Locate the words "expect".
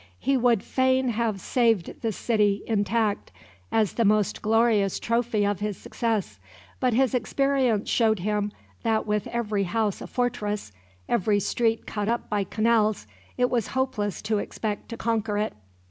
14.39-14.89